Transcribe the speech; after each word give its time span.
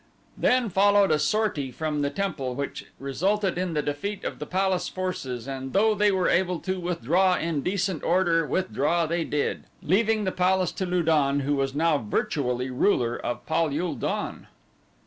Then 0.35 0.69
followed 0.71 1.11
a 1.11 1.19
sortie 1.19 1.69
from 1.69 2.01
the 2.01 2.09
temple 2.09 2.55
which 2.55 2.85
resulted 2.99 3.55
in 3.59 3.75
the 3.75 3.83
defeat 3.83 4.23
of 4.23 4.39
the 4.39 4.47
palace 4.47 4.89
forces, 4.89 5.47
and 5.47 5.73
though 5.73 5.93
they 5.93 6.11
were 6.11 6.27
able 6.27 6.57
to 6.61 6.79
withdraw 6.79 7.35
in 7.37 7.61
decent 7.61 8.03
order 8.03 8.43
withdraw 8.47 9.05
they 9.05 9.23
did, 9.23 9.65
leaving 9.83 10.23
the 10.23 10.31
palace 10.31 10.71
to 10.71 10.87
Lu 10.87 11.03
don, 11.03 11.41
who 11.41 11.55
was 11.55 11.75
now 11.75 11.99
virtually 11.99 12.71
ruler 12.71 13.15
of 13.15 13.45
Pal 13.45 13.67
ul 13.79 13.93
don. 13.93 14.47